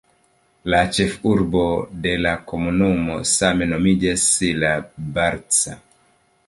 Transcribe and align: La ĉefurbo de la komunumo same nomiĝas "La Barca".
La 0.73 0.77
ĉefurbo 0.97 1.65
de 2.07 2.13
la 2.27 2.31
komunumo 2.53 3.19
same 3.35 3.69
nomiĝas 3.75 4.27
"La 4.65 4.75
Barca". 5.19 5.81